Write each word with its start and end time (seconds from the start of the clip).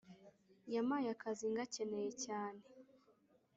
Yamaye 0.75 1.07
akazi 1.15 1.45
nkakeneye 1.53 2.11
cyane 2.23 2.61